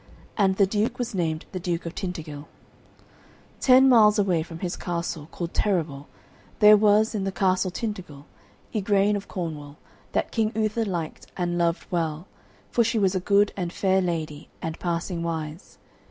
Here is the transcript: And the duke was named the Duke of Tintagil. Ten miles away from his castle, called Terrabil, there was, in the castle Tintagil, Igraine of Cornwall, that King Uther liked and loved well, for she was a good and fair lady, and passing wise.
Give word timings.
And 0.35 0.55
the 0.55 0.65
duke 0.65 0.97
was 0.97 1.13
named 1.13 1.45
the 1.51 1.59
Duke 1.59 1.85
of 1.85 1.93
Tintagil. 1.93 2.47
Ten 3.59 3.87
miles 3.87 4.17
away 4.17 4.41
from 4.41 4.57
his 4.61 4.75
castle, 4.75 5.27
called 5.27 5.53
Terrabil, 5.53 6.07
there 6.57 6.75
was, 6.75 7.13
in 7.13 7.23
the 7.23 7.31
castle 7.31 7.69
Tintagil, 7.69 8.25
Igraine 8.73 9.15
of 9.15 9.27
Cornwall, 9.27 9.77
that 10.13 10.31
King 10.31 10.51
Uther 10.55 10.85
liked 10.85 11.27
and 11.37 11.55
loved 11.55 11.85
well, 11.91 12.25
for 12.71 12.83
she 12.83 12.97
was 12.97 13.13
a 13.13 13.19
good 13.19 13.53
and 13.55 13.71
fair 13.71 14.01
lady, 14.01 14.49
and 14.59 14.79
passing 14.79 15.21
wise. 15.21 15.77